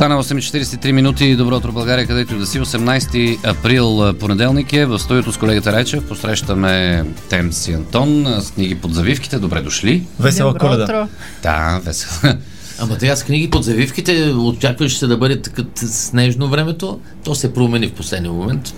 [0.00, 1.36] Стана 8.43 минути.
[1.36, 2.60] Добро утро, България, където да си.
[2.60, 4.86] 18 април понеделник е.
[4.86, 9.38] В студиото с колегата Райчев посрещаме Темс и Антон с книги под завивките.
[9.38, 10.02] Добре дошли.
[10.20, 10.84] Весела Добро коледа.
[10.84, 11.08] утро.
[11.42, 12.34] Да, весело.
[12.78, 17.54] Ама сега с книги под завивките очакваш се да бъде така снежно времето, то се
[17.54, 18.74] промени в последния момент.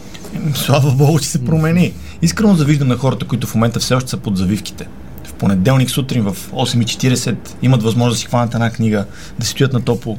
[0.55, 1.93] Слава Богу, че се промени.
[2.23, 4.87] Искрено завиждам на хората, които в момента все още са под завивките.
[5.25, 9.05] В понеделник сутрин в 8.40 имат възможност да си хванат една книга,
[9.39, 10.19] да си стоят на топло.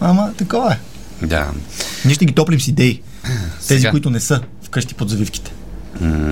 [0.00, 0.78] Ама, такова е.
[1.26, 1.50] Да.
[2.04, 3.00] Ние ще ги топлим с идеи.
[3.68, 3.90] Тези, Сега.
[3.90, 5.52] които не са вкъщи под завивките.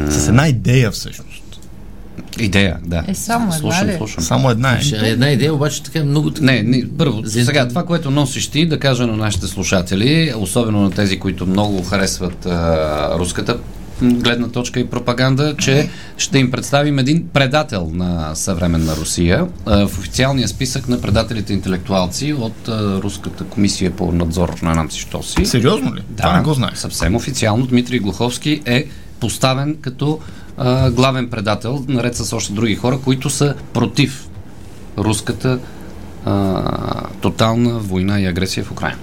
[0.08, 1.42] С една идея всъщност.
[2.38, 3.04] Идея, да.
[3.08, 3.96] Е, само една слушам, ли?
[3.96, 4.24] слушам.
[4.24, 4.80] Само една е.
[4.80, 6.32] Ще е една идея, обаче така много...
[6.40, 10.80] Не, не, първо, За- сега това, което носиш ти, да кажа на нашите слушатели, особено
[10.80, 13.58] на тези, които много харесват а, руската
[14.02, 20.48] гледна точка и пропаганда, че ще им представим един предател на съвременна Русия в официалния
[20.48, 22.68] списък на предателите интелектуалци от
[23.02, 25.46] Руската комисия по надзор на Нанци Штоси.
[25.46, 26.02] Сериозно ли?
[26.16, 26.78] Това не го знаеш.
[26.78, 28.84] Съвсем официално Дмитрий Глуховски е
[29.20, 30.20] поставен като
[30.56, 34.28] а, главен предател, наред с още други хора, които са против
[34.98, 35.58] руската
[36.24, 36.62] а,
[37.20, 38.98] тотална война и агресия в Украина.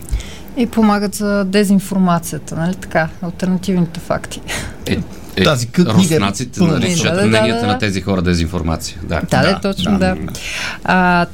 [0.57, 3.09] И помагат за дезинформацията, нали така?
[3.21, 4.41] Альтернативните факти.
[4.85, 4.97] Е,
[5.35, 7.67] е, Тази книга е руснаците наричат Да, да, да, мненията да.
[7.67, 8.97] на тези хора дезинформация.
[9.03, 9.21] Да.
[9.29, 10.15] Да, да, Да, точно, да.
[10.15, 10.17] да.
[10.83, 11.25] А,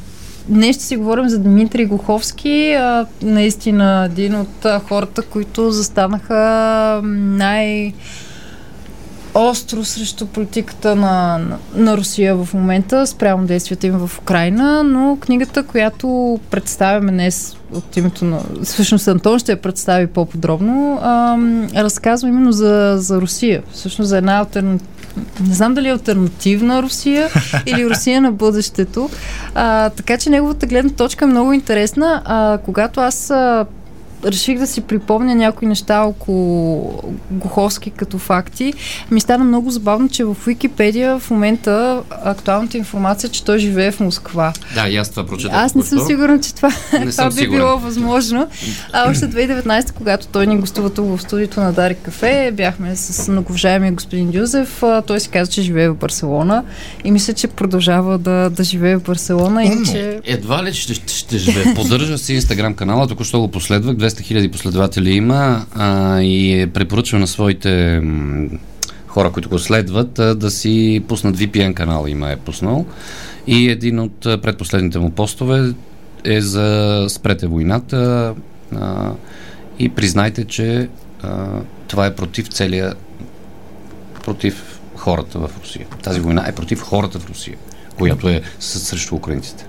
[0.47, 7.02] днес ще си говорим за Дмитрий Глуховски, а, наистина един от а, хората, които застанаха
[7.03, 7.94] най-
[9.34, 15.18] остро срещу политиката на, на, на Русия в момента, спрямо действията им в Украина, но
[15.22, 18.40] книгата, която представяме днес от името на...
[18.63, 23.63] Всъщност Антон ще я представи по-подробно, ам, разказва именно за, за Русия.
[23.72, 24.85] Всъщност за една альтернатива
[25.47, 27.29] не знам дали е альтернативна Русия
[27.66, 29.09] или Русия на бъдещето.
[29.56, 32.22] А, така че неговата гледна точка е много интересна.
[32.25, 33.66] А, когато аз а,
[34.25, 36.94] реших да си припомня някои неща около
[37.31, 38.74] Гуховски като факти,
[39.12, 43.91] ми стана много забавно, че в Википедия в момента актуалната информация, е, че той живее
[43.91, 44.53] в Москва.
[44.75, 45.58] да, и аз това прочетах.
[45.58, 47.59] Аз не съм сигурна, че това, Не това би сигурен.
[47.59, 48.47] било възможно.
[48.94, 53.28] А още 2019, когато той ни гостува тук в студиото на Дарик Кафе, бяхме с
[53.28, 54.84] многовжаемия господин Дюзев.
[55.08, 56.63] Той си каза, че живее в Барселона
[57.03, 59.63] и мисля, че продължава да, да живее в Барселона.
[59.63, 60.19] Иначе...
[60.24, 61.74] Едва ли ще, ще, ще живее.
[61.75, 67.20] Поддържа си инстаграм канала, току-що го последвах, 200 000 последователи има а, и е препоръчва
[67.20, 68.47] на своите м,
[69.08, 72.86] хора, които го следват, а, да си пуснат VPN канал, има е пуснал.
[73.47, 75.74] И един от предпоследните му постове
[76.24, 78.34] е за спрете войната
[78.75, 79.12] а,
[79.80, 80.90] и признайте, че
[81.22, 81.47] а,
[81.88, 82.94] това е против целия
[84.24, 85.86] против хората в Русия.
[86.03, 87.58] Тази война е против хората в Русия,
[87.97, 89.66] която е срещу украинците.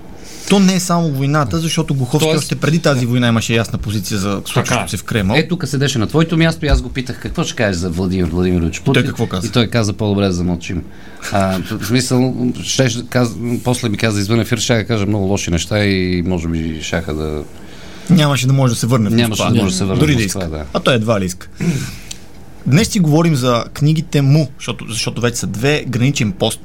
[0.49, 4.17] То не е само войната, защото Гуховски Тоест- още преди тази война имаше ясна позиция
[4.17, 5.35] за случващото се в Кремъл.
[5.35, 8.25] Е, тук седеше на твоето място и аз го питах какво ще кажеш за Владимир
[8.25, 8.93] Владимирович Путин.
[8.93, 9.47] Той какво каза?
[9.47, 10.83] И той каза по-добре да замълчим.
[11.31, 13.29] А, в смисъл, ще, каз,
[13.63, 17.13] после ми каза извън ефир, ще да кажа много лоши неща и може би щяха
[17.13, 17.43] да...
[18.09, 19.49] Нямаше да може да се върне в Нямаше Москва.
[19.49, 20.49] да може да се върне Дори в да Москва, иска.
[20.49, 20.65] да.
[20.73, 21.47] А той едва ли иска.
[22.67, 26.59] Днес си говорим за книгите му, защото, защото вече са две граничен пост.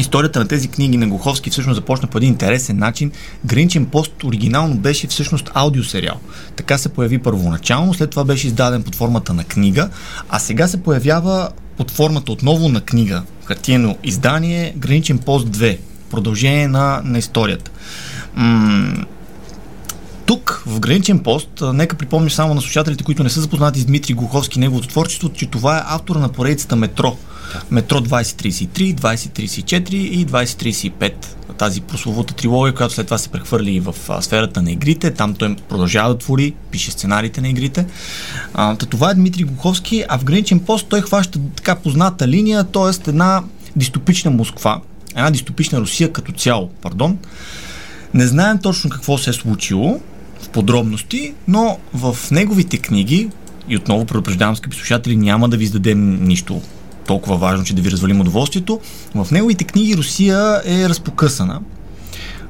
[0.00, 3.12] Историята на тези книги на Глуховски всъщност започна по един интересен начин.
[3.44, 6.20] Граничен пост оригинално беше всъщност аудиосериал.
[6.56, 9.88] Така се появи първоначално, след това беше издаден под формата на книга,
[10.28, 15.78] а сега се появява под формата отново на книга, хартиено издание, Граничен пост 2,
[16.10, 17.70] продължение на, на историята.
[18.34, 19.04] М-
[20.30, 24.14] тук, в Граничен пост, нека припомня само на слушателите, които не са запознати с Дмитрий
[24.14, 27.16] Глуховски и неговото творчество, че това е автора на поредицата Метро.
[27.70, 31.12] Метро 2033, 2034 и 2035.
[31.58, 35.10] Тази прословута трилогия, която след това се прехвърли и в а, сферата на игрите.
[35.10, 37.86] Там той продължава да твори, пише сценариите на игрите.
[38.54, 42.64] А, та това е Дмитрий Глуховски, а в Граничен пост той хваща така позната линия,
[42.64, 43.10] т.е.
[43.10, 43.42] една
[43.76, 44.80] дистопична Москва,
[45.16, 47.18] една дистопична Русия като цяло, пардон.
[48.14, 50.00] Не знаем точно какво се е случило
[50.42, 53.30] в подробности, но в неговите книги,
[53.68, 56.60] и отново предупреждавам, скъпи слушатели, няма да ви издадем нищо
[57.06, 58.80] толкова важно, че да ви развалим удоволствието.
[59.14, 61.60] В неговите книги Русия е разпокъсана.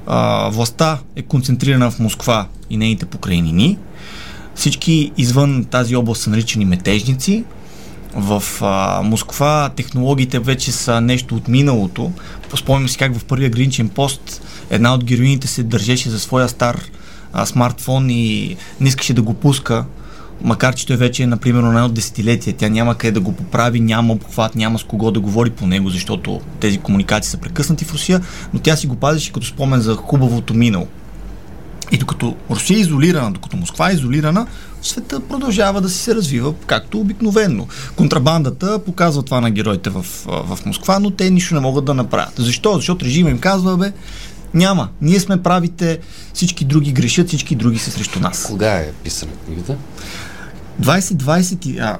[0.07, 3.79] А, властта е концентрирана в Москва и нейните покрайнини.
[4.55, 7.45] Всички извън тази област са наричани метежници.
[8.15, 12.13] В а, Москва технологиите вече са нещо от миналото.
[12.57, 16.81] Спомням си как в първия граничен пост една от героините се държеше за своя стар
[17.33, 19.85] а, смартфон и не искаше да го пуска,
[20.45, 22.53] макар че той вече е, например, на едно десетилетие.
[22.53, 25.91] Тя няма къде да го поправи, няма обхват, няма с кого да говори по него,
[25.91, 28.21] защото тези комуникации са прекъснати в Русия,
[28.55, 30.87] но тя си го пазеше като спомен за хубавото минало.
[31.93, 34.47] И докато Русия е изолирана, докато Москва е изолирана,
[34.83, 37.69] света продължава да си се развива както обикновенно.
[37.97, 42.35] Контрабандата показва това на героите в, в Москва, но те нищо не могат да направят.
[42.37, 42.75] Защо?
[42.75, 43.93] Защото режима им казва, бе,
[44.55, 44.89] няма.
[45.03, 45.99] Ние сме правите,
[46.35, 48.47] всички други грешат, всички други са срещу нас.
[48.47, 49.77] Кога е писана книгата?
[50.81, 51.79] 2020 и...
[51.79, 51.99] А,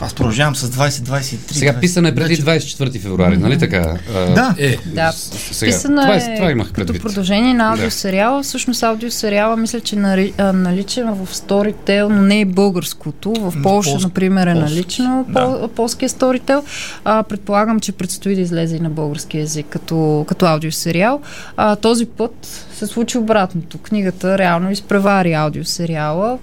[0.00, 1.52] аз продължавам с 2023.
[1.52, 3.98] Сега писана е преди 24 февруари, нали така?
[4.14, 4.54] А, Да.
[4.58, 7.02] Е, Да, сега, писана това, е, е, това имах като предвид.
[7.02, 8.42] продължение на аудиосериала.
[8.42, 13.34] Всъщност аудиосериала мисля, че нари, а, наличен в Storytel, но не и българското.
[13.36, 15.44] В Польша, например, е полски, налично да.
[15.44, 16.62] пол, полския Storytel.
[17.04, 21.20] А, предполагам, че предстои да излезе и на български язик като, като аудиосериал.
[21.56, 23.78] А, този път се случи обратното.
[23.78, 26.38] Книгата реално изпревари аудиосериала.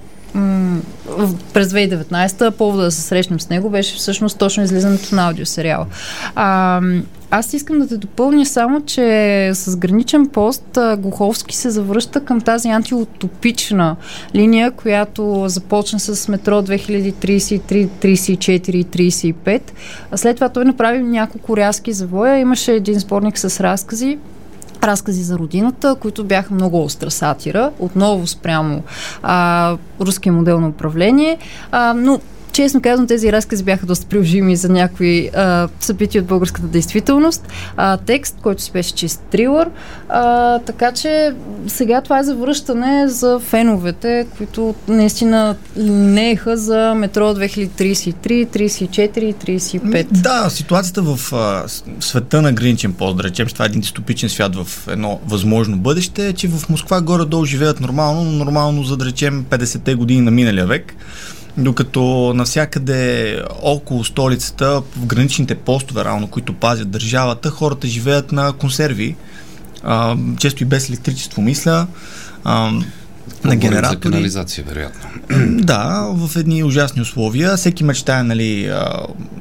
[1.54, 5.86] През 2019 повода да се срещнем с него беше всъщност точно излизането на аудиосериала.
[6.36, 6.82] А,
[7.32, 12.42] аз искам да те допълня само, че с граничен пост а, Глуховски се завръща към
[12.42, 13.96] тази антиутопична
[14.36, 19.62] линия, която започна с метро 2033, 34 и 35.
[20.12, 22.40] А след това той направи няколко рязки завоя.
[22.40, 24.18] Имаше един сборник с разкази,
[24.88, 28.84] разкази за родината, които бяха много остра сатира, отново спрямо
[29.24, 31.38] а, руския модел на управление,
[31.72, 32.20] а, но
[32.54, 37.48] Честно казвам, тези разкази бяха доста приложими за някои а, събития от българската действителност.
[37.78, 39.70] А, текст, който си беше чист трилър.
[40.10, 41.34] А, така че
[41.68, 50.06] сега това е завръщане за феновете, които наистина нееха за метро 2033, 34 и 35.
[50.12, 51.64] Да, ситуацията в а,
[52.00, 56.34] света на граничен пост, да това е един дистопичен свят в едно възможно бъдеще, е,
[56.34, 60.66] че в Москва горе-долу живеят нормално, но нормално за да речем 50-те години на миналия
[60.66, 60.96] век.
[61.58, 69.16] Докато навсякъде около столицата, в граничните постове, равно, които пазят държавата, хората живеят на консерви,
[69.84, 71.88] а, често и без електричество, мисля,
[72.44, 72.72] а,
[73.44, 74.00] на Говорим За генератори.
[74.00, 75.10] канализация, вероятно.
[75.64, 77.58] Да, в едни ужасни условия.
[77.58, 78.72] Всеки мечтае нали,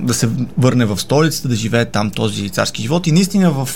[0.01, 3.07] да се върне в столицата, да живее там този царски живот.
[3.07, 3.69] И наистина в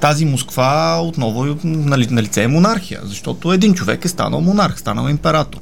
[0.00, 4.78] тази Москва отново е нали, на лице е монархия, защото един човек е станал монарх,
[4.78, 5.60] станал император.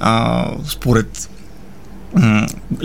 [0.00, 1.28] А, според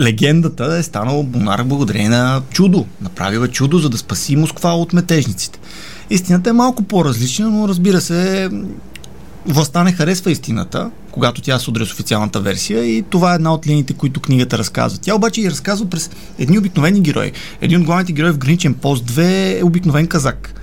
[0.00, 2.86] легендата е станал монарх благодарение на чудо.
[3.00, 5.58] Направил е чудо, за да спаси Москва от метежниците.
[6.10, 8.50] Истината е малко по-различна, но разбира се,
[9.46, 13.54] властта не харесва истината, когато тя се удря с официалната версия и това е една
[13.54, 14.98] от линиите, които книгата разказва.
[14.98, 17.32] Тя обаче и разказва през едни обикновени герои.
[17.60, 20.54] Един от главните герои в Граничен пост 2 е обикновен казак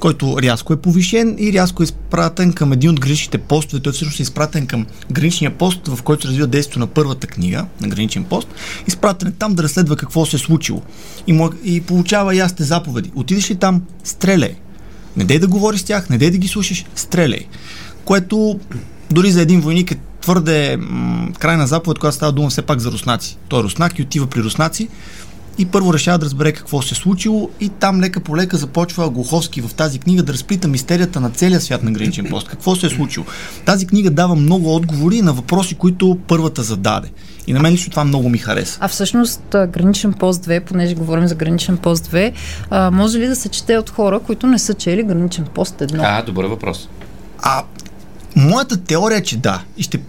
[0.00, 3.82] който рязко е повишен и рязко е изпратен към един от граничните постове.
[3.82, 7.66] Той всъщност е изпратен към граничния пост, в който се развива действието на първата книга,
[7.80, 8.48] на граничен пост.
[8.88, 10.82] Изпратен е там да разследва какво се е случило.
[11.26, 13.12] И, му, и получава ясните заповеди.
[13.14, 14.54] Отидеш ли там, стреляй.
[15.16, 17.46] Не дей да говориш с тях, не дей да ги слушаш, стреляй.
[18.06, 18.60] Което
[19.10, 22.92] дори за един войник е твърде м- крайна заповед, когато става дума все пак за
[22.92, 23.38] руснаци.
[23.48, 24.88] Той е руснак и отива при руснаци
[25.58, 29.10] и първо решава да разбере какво се е случило и там лека по лека започва
[29.10, 32.48] Глуховски в тази книга да разплита мистерията на целия свят на граничен пост.
[32.48, 33.26] Какво се е случило?
[33.64, 37.08] Тази книга дава много отговори на въпроси, които първата зададе.
[37.46, 38.78] И на мен лично това много ми хареса.
[38.80, 42.32] А всъщност граничен пост 2, понеже говорим за граничен пост 2,
[42.70, 46.00] а, може ли да се чете от хора, които не са чели граничен пост 1?
[46.02, 46.88] А, добър въпрос.
[47.38, 47.62] А
[48.36, 49.62] моята теория е, че да.
[49.76, 50.00] И ще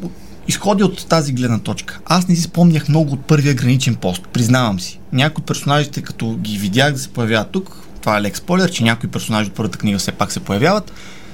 [0.47, 1.99] изходи от тази гледна точка.
[2.05, 4.99] Аз не си спомнях много от първия граничен пост, признавам си.
[5.13, 8.83] Някои от персонажите, като ги видях да се появяват тук, това е лек спойлер, че
[8.83, 10.91] някои персонажи от първата книга все пак се появяват,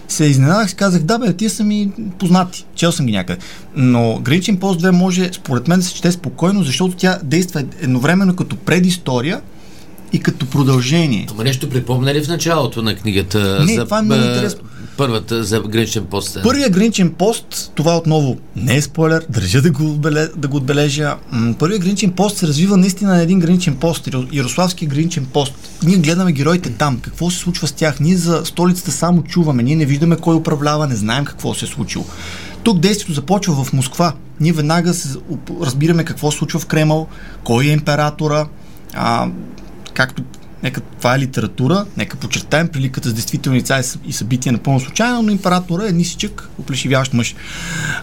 [0.08, 3.42] се изненадах и казах, да бе, тия са ми познати, чел съм ги някъде.
[3.76, 8.36] Но Граничен пост 2 може, според мен, да се чете спокойно, защото тя действа едновременно
[8.36, 9.42] като предистория
[10.14, 11.28] и като продължение.
[11.32, 13.64] Ама нещо припомня ли в началото на книгата?
[13.66, 14.60] Не, за, това е много интересно.
[14.98, 16.38] Първата за граничен пост.
[16.44, 21.16] Първия граничен пост, това отново не е спойлер, държа да го, отбеле, да го отбележа.
[21.32, 25.54] М, Първият граничен пост се развива наистина на един граничен пост, Яро- Ярославски граничен пост.
[25.84, 28.00] Ние гледаме героите там, какво се случва с тях.
[28.00, 31.68] Ние за столицата само чуваме, ние не виждаме кой управлява, не знаем какво се е
[31.68, 32.06] случило.
[32.64, 34.14] Тук действието започва в Москва.
[34.40, 35.18] Ние веднага се,
[35.62, 37.08] разбираме какво се случва в Кремъл,
[37.44, 38.46] кой е императора,
[38.94, 39.28] а,
[39.94, 40.24] както
[40.64, 44.80] нека това е литература, нека подчертаем приликата с действителни лица и съ- и събития напълно
[44.80, 47.36] случайно, но императора е нисичък, оплешивящ мъж.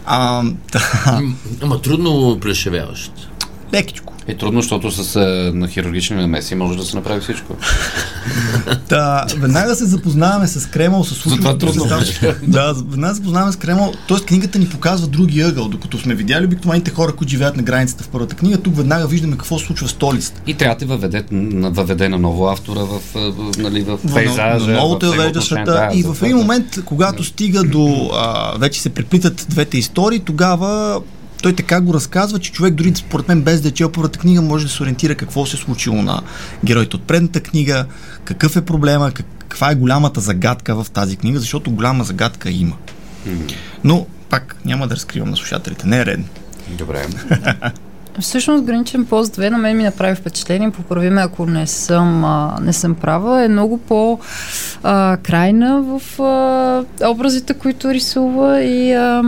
[0.07, 0.55] А, М,
[1.63, 3.13] Ама трудно плешевяващ.
[3.75, 4.15] лекичко.
[4.31, 5.21] Е трудно, защото с а,
[5.55, 7.57] на хирургични намеси може да се направи всичко.
[8.89, 12.35] Та, веднага се запознаваме с Кремъл, с Затова случващото трудно се там.
[12.47, 13.93] Да, веднага се запознаваме с Кремъл.
[14.09, 18.05] Тоест книгата ни показва други ъгъл, докато сме видяли обикновените хора, които живеят на границата
[18.05, 20.41] в първата книга, тук веднага виждаме какво се случва в столицата.
[20.47, 24.67] И трябва да въведе, на- въведе на ново автора в, в, нали, в пейзажа.
[24.67, 25.67] на новото в я вежда отношение.
[25.67, 25.89] света.
[25.93, 26.43] Да, и в това, един да.
[26.43, 28.11] момент, когато стига до.
[28.15, 31.01] А, вече се преплитат двете истории, тогава
[31.43, 34.43] той така го разказва, че човек дори според мен без да е чел първата книга
[34.43, 36.23] може да се ориентира какво се е случило на
[36.65, 37.87] героите от предната книга,
[38.25, 42.77] какъв е проблема, как, каква е голямата загадка в тази книга, защото голяма загадка има.
[43.85, 46.27] Но пак няма да разкривам на слушателите, не е редно.
[46.69, 47.07] Добре.
[48.21, 52.59] Всъщност Граничен пост 2 на мен ми направи впечатление, поправи ме ако не съм, а,
[52.63, 54.19] не съм права, е много по
[54.83, 59.23] а, крайна в а, образите, които рисува и а,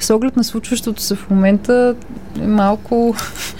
[0.00, 1.94] с оглед на случващото се в момента
[2.42, 3.14] е малко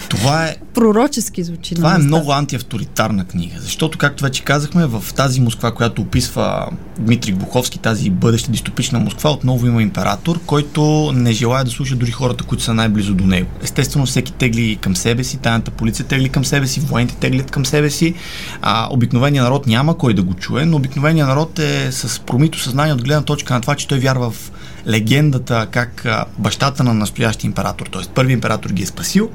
[0.09, 1.75] Това е пророчески звучи.
[1.75, 2.07] Това е места.
[2.07, 8.11] много антиавторитарна книга, защото, както вече казахме, в тази Москва, която описва Дмитрий Буховски, тази
[8.11, 12.75] бъдеща дистопична Москва, отново има император, който не желая да слуша дори хората, които са
[12.75, 13.49] най-близо до него.
[13.63, 17.67] Естествено, всеки тегли към себе си, тайната полиция тегли към себе си, военните теглят към
[17.67, 18.15] себе си.
[18.63, 22.95] А, обикновеният народ няма кой да го чуе, но обикновеният народ е с промито съзнание
[22.95, 24.53] от гледна точка на това, че той вярва в
[24.89, 26.07] легендата как
[26.39, 28.03] бащата на настоящия император, т.е.
[28.15, 29.31] първи император ги е спасил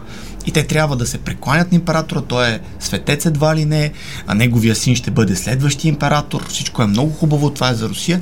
[0.47, 3.91] и те трябва да се прекланят на императора, той е светец едва ли не,
[4.27, 8.21] а неговия син ще бъде следващия император, всичко е много хубаво, това е за Русия.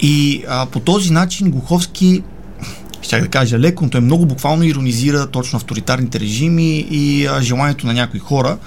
[0.00, 2.22] И а, по този начин Глуховски
[3.02, 7.86] щях да кажа леко, но той много буквално иронизира точно авторитарните режими и а, желанието
[7.86, 8.58] на някои хора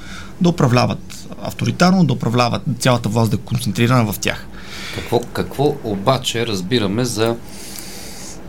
[0.42, 4.48] да управляват авторитарно, да управляват цялата власт да е концентрирана в тях.
[4.96, 7.36] Какво, какво обаче разбираме за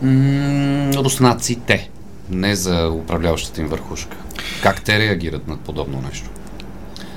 [0.01, 1.89] м- руснаците,
[2.29, 4.17] не за управляващата им върхушка?
[4.63, 6.29] Как те реагират на подобно нещо?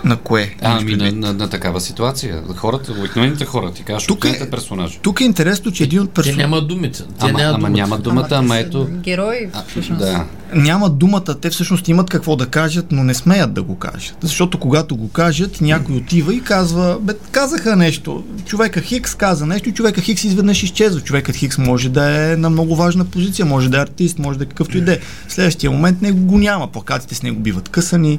[0.05, 0.55] На кое?
[0.63, 2.43] Ами Имаш на, на, на такава ситуация.
[2.49, 4.99] Хората, обикновените хора, ти кажеш, Тук е- персонажи.
[5.03, 6.43] Тук е интересно, че един от Те персонажите...
[6.43, 6.99] няма думите.
[6.99, 7.71] Те Ама, няма ама думата.
[7.73, 8.87] няма думата, те ама са ето...
[8.91, 10.01] Герои, А, всъщност.
[10.01, 10.25] да.
[10.55, 14.17] Няма думата, те всъщност имат какво да кажат, но не смеят да го кажат.
[14.23, 18.25] Защото когато го кажат, някой отива и казва, бе, казаха нещо.
[18.47, 21.01] Човека Хикс каза нещо и човека Хикс изведнъж изчезва.
[21.01, 24.45] Човекът Хикс може да е на много важна позиция, може да е артист, може да
[24.45, 24.99] е какъвто и да е.
[25.29, 26.73] В следващия момент него го няма.
[26.73, 28.19] Плакатите с него биват късани,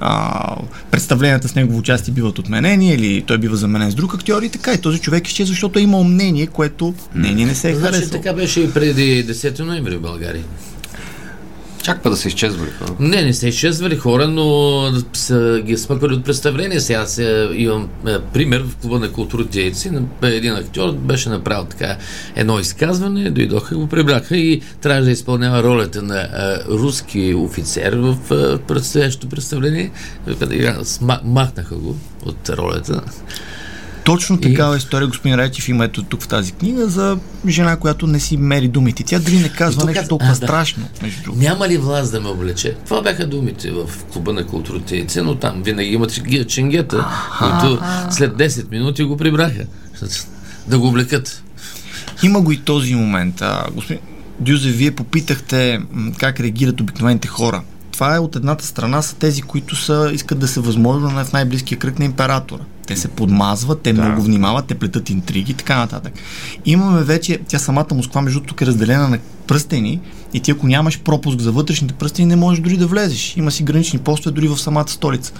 [0.00, 0.56] а,
[0.90, 4.72] представленията с негово участие биват отменени или той бива заменен с друг актьор и така.
[4.72, 8.22] И този човек изчезва, защото е имал мнение, което мнение не се е Значи харесало.
[8.22, 10.44] така беше и преди 10 ноември в България.
[11.88, 12.94] Чак па да са изчезвали хора.
[13.00, 16.80] Не, не са изчезвали хора, но са ги смъквали от представление.
[16.80, 19.90] Сега се, имам е, пример в клуба на културните яйци.
[19.90, 21.96] На- Един актьор беше направил така
[22.36, 26.28] едно изказване, дойдоха го прибраха и трябваше да изпълнява ролята на е,
[26.68, 29.90] руски офицер в е, предстоящото представление.
[31.24, 33.02] Махнаха го от ролята.
[34.08, 38.06] Точно И- такава история, господин Райчев, има ето тук в тази книга за жена, която
[38.06, 39.04] не си мери думите.
[39.04, 40.36] Тя дори не казва И нещо каза- толкова а, да.
[40.36, 41.42] страшно, между другото.
[41.42, 42.76] Няма ли власт да ме облече?
[42.84, 46.12] Това бяха думите в клуба на културните яйци, но там винаги имат
[46.48, 47.06] ченгета,
[47.38, 49.64] които след 10 минути го прибраха.
[50.66, 51.42] Да го облекат.
[52.22, 53.42] Има го и този момент.
[53.42, 54.00] А, господин
[54.40, 55.80] Дюзе, вие попитахте
[56.18, 57.62] как реагират обикновените хора.
[57.98, 61.32] Това е от едната страна са тези, които са, искат да се възможно на в
[61.32, 62.62] най-близкия кръг на императора.
[62.86, 64.02] Те се подмазват, те да.
[64.02, 66.12] много внимават, те плетат интриги и така нататък.
[66.64, 70.00] Имаме вече, тя самата Москва, между тук е разделена на пръстени
[70.32, 73.36] и ти ако нямаш пропуск за вътрешните пръстени, не можеш дори да влезеш.
[73.36, 75.32] Има си гранични постове дори в самата столица.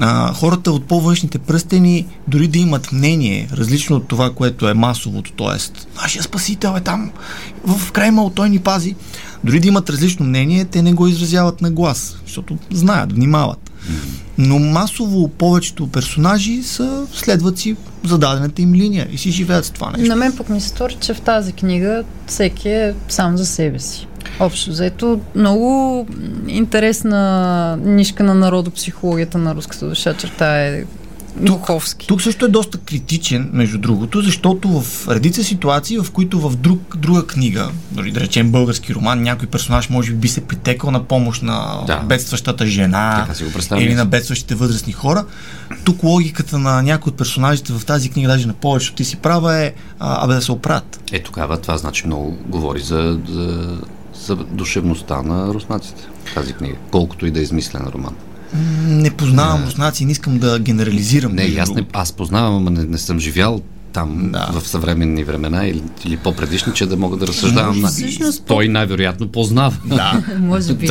[0.00, 5.32] А, хората от по-външните пръстени, дори да имат мнение, различно от това, което е масовото,
[5.32, 5.82] т.е.
[6.02, 7.10] нашия спасител е там,
[7.66, 8.94] в Кремъл, той ни пази.
[9.44, 13.70] Дори да имат различно мнение, те не го изразяват на глас, защото знаят, внимават.
[14.38, 19.90] Но масово повечето персонажи са, следват си зададената им линия и си живеят с това
[19.90, 20.08] нещо.
[20.08, 23.78] На мен пък ми се стори, че в тази книга всеки е сам за себе
[23.78, 24.06] си.
[24.40, 26.06] Общо взето, много
[26.48, 30.84] интересна нишка на народопсихологията на руската душа черта е
[31.36, 32.06] Духовски.
[32.06, 36.96] Тук също е доста критичен, между другото, защото в редица ситуации, в които в друг,
[36.96, 41.04] друга книга, дори да речем български роман, някой персонаж може би би се притекал на
[41.04, 41.96] помощ на Да.
[41.96, 43.26] бедстващата жена
[43.78, 45.24] или на бедстващите възрастни хора.
[45.84, 49.56] Тук логиката на някои от персонажите в тази книга, даже на повечето ти си права
[49.56, 51.00] е, а, абе да се оправят.
[51.12, 53.76] Е, тогава това значи много говори за, за,
[54.26, 56.02] за душевността на руснаците.
[56.34, 56.76] Тази книга.
[56.90, 58.14] Колкото и да е измислен роман.
[58.86, 61.32] Не познавам руснаци, не искам да генерализирам.
[61.32, 63.60] Не, аз, не, аз познавам, ама не, не съм живял
[63.92, 64.50] там Да.
[64.52, 67.80] в съвременни времена или, или по-предишни, че да мога да разсъждавам.
[67.80, 67.88] На...
[67.88, 69.76] Всъщност, Той най-вероятно познава.
[69.84, 70.22] Да.
[70.38, 70.88] Може би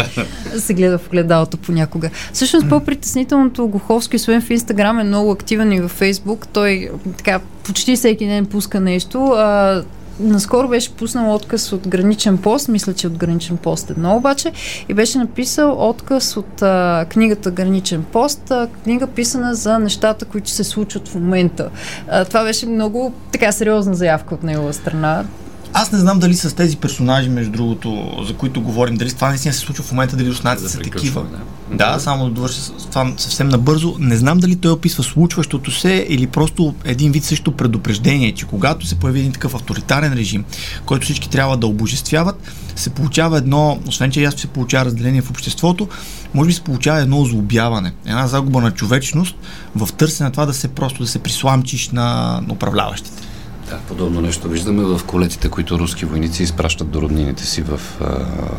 [0.57, 2.09] се гледа в гледалото понякога.
[2.33, 6.47] Всъщност по-притеснителното Гоховски, освен в Инстаграм, е много активен и във Фейсбук.
[6.53, 9.25] Той така почти всеки ден пуска нещо.
[9.25, 9.83] А,
[10.19, 14.51] наскоро беше пуснал отказ от граничен пост, мисля, че от граничен пост едно обаче,
[14.89, 20.49] и беше написал отказ от а, книгата Граничен пост, а, книга писана за нещата, които
[20.49, 21.69] се случват в момента.
[22.07, 25.25] А, това беше много така сериозна заявка от негова страна.
[25.73, 29.53] Аз не знам дали с тези персонажи, между другото, за които говорим, дали това наистина
[29.53, 30.93] се случва в момента, дали руснаците Да са такива.
[30.93, 31.93] приключваме, да.
[31.93, 33.95] Да, само да довърша с това съвсем набързо.
[33.99, 38.85] Не знам дали той описва случващото се или просто един вид също предупреждение, че когато
[38.85, 40.45] се появи един такъв авторитарен режим,
[40.85, 42.35] който всички трябва да обожествяват,
[42.75, 45.87] се получава едно, освен че ясно се получава разделение в обществото,
[46.33, 49.35] може би се получава едно озлобяване, една загуба на човечност
[49.75, 53.30] в търсене на това да се просто да се присламчиш на, на управляващите.
[53.71, 58.05] Да, подобно нещо виждаме в колетите, които руски войници изпращат до роднините си в а,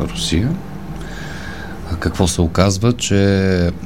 [0.07, 0.49] Русия.
[1.91, 3.15] А Какво се оказва, че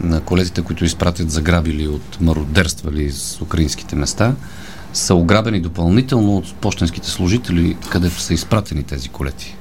[0.02, 4.36] на колетите, които изпратят заграбили от мародерствали с украинските места,
[4.94, 9.56] са ограбени допълнително от почтенските служители, където са изпратени тези колети.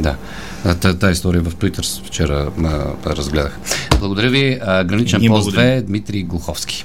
[0.00, 0.16] Да.
[0.80, 2.50] Та- Тая история в Twitter вчера
[3.06, 3.58] а, разгледах.
[3.98, 4.58] Благодаря ви.
[4.62, 5.82] А, Граничен пост благодарим.
[5.82, 6.84] 2, Дмитрий Глуховски.